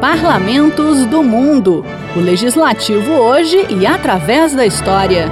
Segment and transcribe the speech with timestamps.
[0.00, 1.84] Parlamentos do Mundo.
[2.16, 5.26] O legislativo hoje e através da história.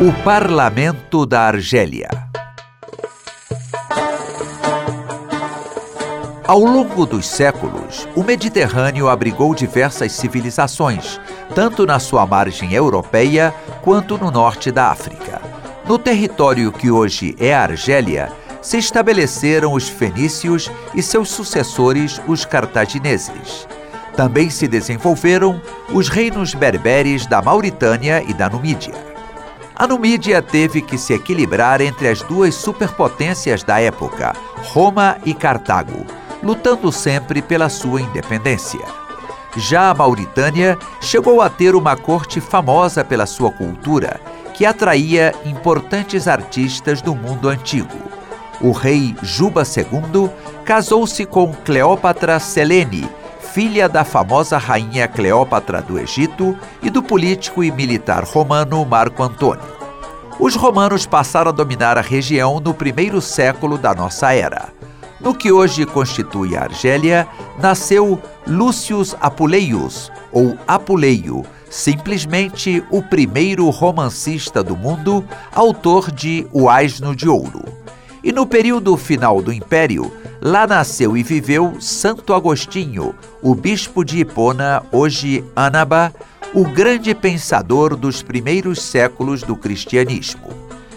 [0.00, 2.08] O Parlamento da Argélia.
[6.44, 11.20] Ao longo dos séculos, o Mediterrâneo abrigou diversas civilizações,
[11.54, 15.40] tanto na sua margem europeia quanto no norte da África.
[15.86, 18.32] No território que hoje é a Argélia,
[18.62, 23.66] se estabeleceram os fenícios e seus sucessores, os cartagineses.
[24.16, 25.60] Também se desenvolveram
[25.92, 28.94] os reinos berberes da Mauritânia e da Numídia.
[29.74, 34.32] A Numídia teve que se equilibrar entre as duas superpotências da época,
[34.62, 36.06] Roma e Cartago,
[36.42, 38.84] lutando sempre pela sua independência.
[39.56, 44.20] Já a Mauritânia chegou a ter uma corte famosa pela sua cultura,
[44.54, 48.21] que atraía importantes artistas do mundo antigo
[48.62, 50.30] o rei Juba II
[50.64, 53.08] casou-se com Cleópatra Selene,
[53.52, 59.82] filha da famosa rainha Cleópatra do Egito e do político e militar romano Marco Antônio.
[60.38, 64.68] Os romanos passaram a dominar a região no primeiro século da nossa era.
[65.20, 74.64] No que hoje constitui a Argélia, nasceu Lúcius Apuleius, ou Apuleio, simplesmente o primeiro romancista
[74.64, 75.24] do mundo,
[75.54, 77.62] autor de O Asno de Ouro.
[78.24, 84.20] E no período final do Império, lá nasceu e viveu Santo Agostinho, o bispo de
[84.20, 86.14] Hipona, hoje Anaba,
[86.54, 90.48] o grande pensador dos primeiros séculos do cristianismo.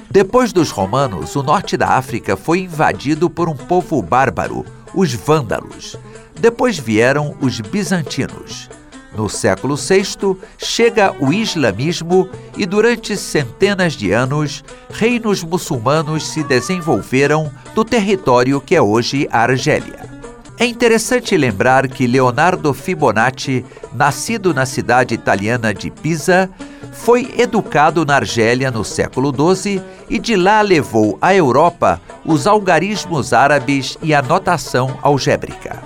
[0.09, 5.97] Depois dos romanos, o norte da África foi invadido por um povo bárbaro, os vândalos.
[6.39, 8.69] Depois vieram os bizantinos.
[9.15, 17.49] No século VI, chega o islamismo e durante centenas de anos, reinos muçulmanos se desenvolveram
[17.75, 20.15] no território que é hoje a Argélia.
[20.57, 26.49] É interessante lembrar que Leonardo Fibonacci, nascido na cidade italiana de Pisa,
[26.91, 33.33] foi educado na Argélia no século XII e de lá levou à Europa os algarismos
[33.33, 35.83] árabes e a notação algébrica.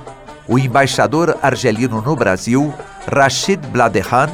[0.47, 2.73] O embaixador argelino no Brasil,
[3.11, 4.29] Rachid Bladehan,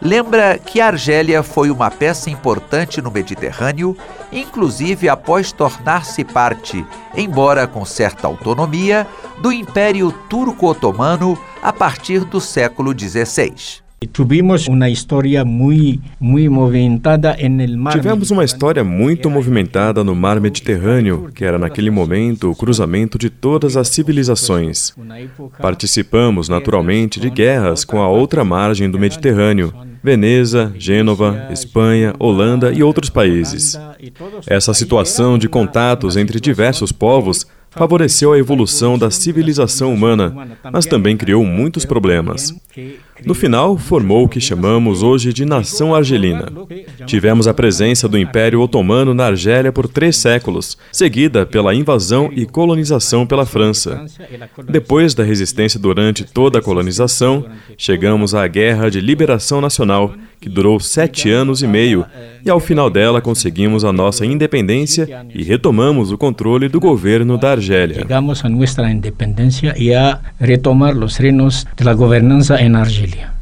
[0.00, 3.96] lembra que a Argélia foi uma peça importante no Mediterrâneo,
[4.32, 9.06] inclusive após tornar-se parte, embora com certa autonomia,
[9.38, 13.83] do Império Turco-Otomano a partir do século XVI.
[14.12, 17.92] Tivemos uma história muito, muito movimentada no mar.
[17.92, 23.30] Tivemos uma história muito movimentada no mar Mediterrâneo, que era naquele momento o cruzamento de
[23.30, 24.94] todas as civilizações.
[25.60, 29.72] Participamos naturalmente de guerras com a outra margem do Mediterrâneo,
[30.02, 33.78] Veneza, Gênova, Espanha, Holanda e outros países.
[34.46, 37.46] Essa situação de contatos entre diversos povos
[37.76, 40.34] favoreceu a evolução da civilização humana,
[40.72, 42.54] mas também criou muitos problemas.
[43.24, 46.52] No final, formou o que chamamos hoje de nação argelina.
[47.06, 52.44] Tivemos a presença do Império Otomano na Argélia por três séculos, seguida pela invasão e
[52.44, 54.04] colonização pela França.
[54.68, 57.46] Depois da resistência durante toda a colonização,
[57.78, 62.04] chegamos à Guerra de Liberação Nacional, que durou sete anos e meio,
[62.44, 67.52] e ao final dela conseguimos a nossa independência e retomamos o controle do governo da
[67.52, 67.96] Argélia.
[67.96, 73.32] Chegamos a nossa independência e a retomar os reinos da governança em Argélia.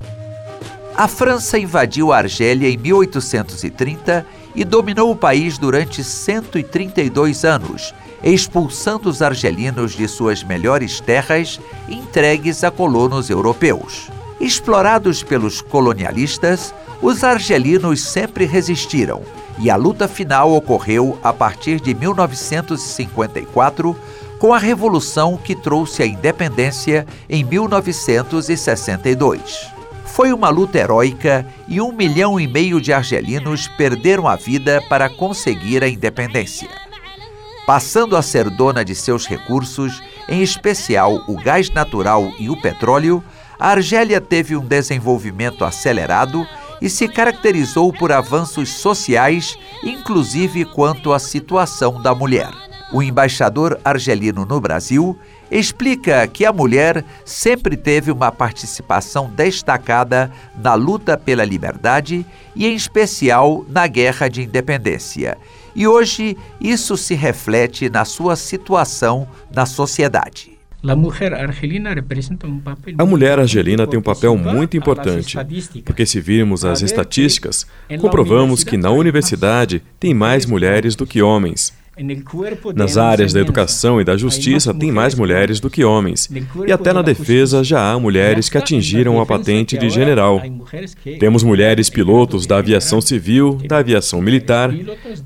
[0.94, 9.08] A França invadiu a Argélia em 1830 e dominou o país durante 132 anos, expulsando
[9.08, 11.58] os argelinos de suas melhores terras
[11.88, 14.10] entregues a colonos europeus.
[14.38, 19.20] Explorados pelos colonialistas, os argelinos sempre resistiram
[19.58, 23.96] e a luta final ocorreu a partir de 1954
[24.38, 29.70] com a revolução que trouxe a independência em 1962.
[30.06, 35.08] Foi uma luta heróica e um milhão e meio de argelinos perderam a vida para
[35.08, 36.68] conseguir a independência.
[37.66, 43.24] Passando a ser dona de seus recursos, em especial o gás natural e o petróleo,
[43.58, 46.46] a Argélia teve um desenvolvimento acelerado
[46.82, 52.50] e se caracterizou por avanços sociais, inclusive quanto à situação da mulher.
[52.92, 55.16] O embaixador argelino no Brasil
[55.48, 62.74] explica que a mulher sempre teve uma participação destacada na luta pela liberdade e, em
[62.74, 65.38] especial, na guerra de independência.
[65.76, 70.51] E hoje isso se reflete na sua situação na sociedade.
[72.98, 75.36] A mulher argelina tem um papel muito importante,
[75.84, 77.66] porque se virmos as estatísticas,
[78.00, 81.72] comprovamos que na universidade tem mais mulheres do que homens.
[82.74, 86.26] Nas áreas da educação e da justiça, tem mais mulheres do que homens.
[86.66, 90.40] E até na defesa já há mulheres que atingiram a patente de general.
[91.20, 94.72] Temos mulheres pilotos da aviação civil, da aviação militar.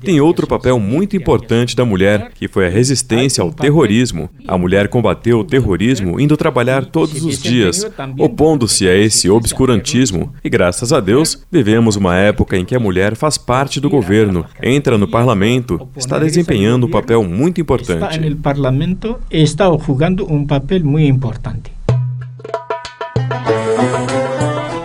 [0.01, 4.29] Tem outro papel muito importante da mulher, que foi a resistência ao terrorismo.
[4.45, 10.33] A mulher combateu o terrorismo indo trabalhar todos os dias, opondo-se a esse obscurantismo.
[10.43, 14.45] E graças a Deus, vivemos uma época em que a mulher faz parte do governo,
[14.61, 18.03] entra no parlamento, está desempenhando desempenhando um papel muito importante.
[18.03, 21.71] Está no parlamento e está jogando um papel muito importante.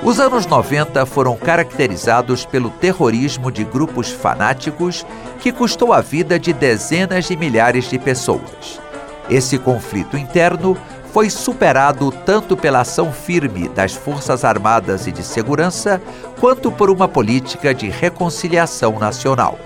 [0.03, 5.07] Os anos 90 foram caracterizados pelo terrorismo de grupos fanáticos
[5.41, 8.81] que custou a vida de dezenas de milhares de pessoas.
[9.31, 10.77] Esse conflito interno
[11.13, 16.03] foi superado tanto pela ação firme das Forças Armadas e de Segurança,
[16.41, 19.59] quanto por uma política de reconciliação nacional.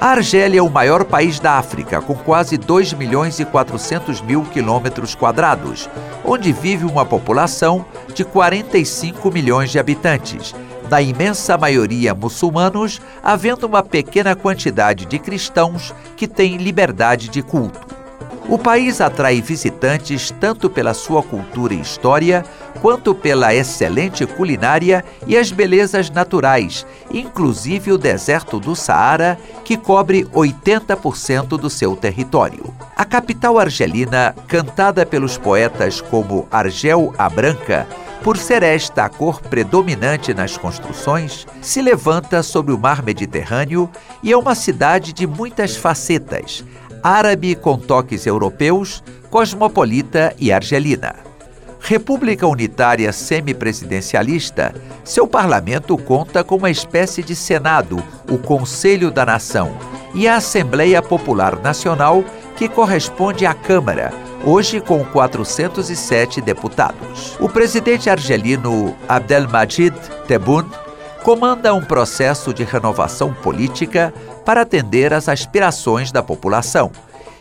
[0.00, 4.44] A Argélia é o maior país da África, com quase 2 milhões e 400 mil
[4.44, 5.90] quilômetros quadrados,
[6.24, 10.54] onde vive uma população de 45 milhões de habitantes,
[10.88, 17.99] na imensa maioria muçulmanos, havendo uma pequena quantidade de cristãos que têm liberdade de culto.
[18.48, 22.44] O país atrai visitantes tanto pela sua cultura e história,
[22.80, 30.24] quanto pela excelente culinária e as belezas naturais, inclusive o deserto do Saara, que cobre
[30.24, 32.74] 80% do seu território.
[32.96, 37.86] A capital argelina, cantada pelos poetas como Argel a Branca,
[38.22, 43.88] por ser esta a cor predominante nas construções, se levanta sobre o mar Mediterrâneo
[44.22, 46.62] e é uma cidade de muitas facetas,
[47.02, 51.14] árabe com toques europeus, cosmopolita e argelina.
[51.80, 59.72] República unitária semipresidencialista, seu parlamento conta com uma espécie de Senado, o Conselho da Nação,
[60.14, 62.22] e a Assembleia Popular Nacional,
[62.56, 64.12] que corresponde à Câmara,
[64.44, 67.36] hoje com 407 deputados.
[67.40, 69.94] O presidente argelino Abdelmajid
[70.26, 70.70] Tebboune
[71.22, 74.12] comanda um processo de renovação política
[74.44, 76.90] para atender às aspirações da população.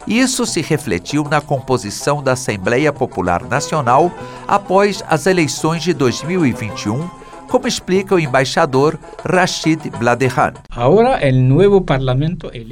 [0.08, 4.12] Isso se refletiu na composição da Assembleia Popular Nacional
[4.48, 7.08] após as eleições de 2021
[7.50, 10.54] como explica o embaixador Rashid Bladehan.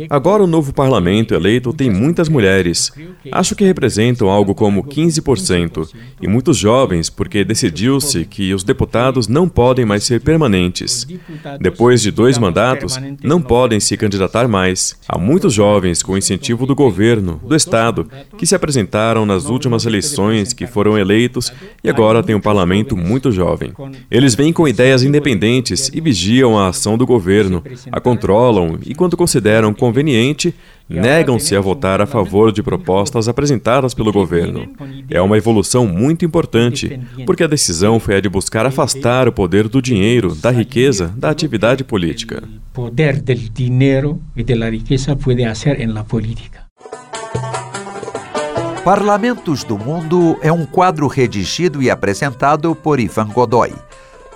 [0.10, 2.92] Agora o novo parlamento eleito tem muitas mulheres.
[3.32, 5.90] Acho que representam algo como 15%.
[6.22, 11.08] E muitos jovens, porque decidiu-se que os deputados não podem mais ser permanentes.
[11.60, 14.96] Depois de dois mandatos, não podem se candidatar mais.
[15.08, 18.08] Há muitos jovens com incentivo do governo, do Estado,
[18.38, 21.52] que se apresentaram nas últimas eleições, que foram eleitos
[21.84, 23.74] e agora têm um parlamento muito jovem.
[24.10, 29.18] Eles vêm com ideias independentes e vigiam a ação do governo, a controlam e, quando
[29.18, 30.54] consideram conveniente,
[30.90, 34.68] negam-se a votar a favor de propostas apresentadas pelo governo.
[35.10, 39.68] É uma evolução muito importante, porque a decisão foi a de buscar afastar o poder
[39.68, 42.44] do dinheiro, da riqueza, da atividade política.
[42.72, 46.68] O poder do dinheiro e da riqueza pode fazer na política.
[48.88, 53.74] Parlamentos do Mundo é um quadro redigido e apresentado por Ivan Godoy.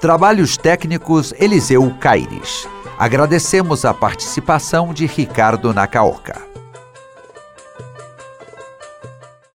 [0.02, 2.68] Trabalhos técnicos Eliseu Caires.
[2.98, 6.51] Agradecemos a participação de Ricardo Nacaoca.